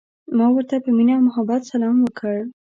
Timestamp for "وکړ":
2.01-2.35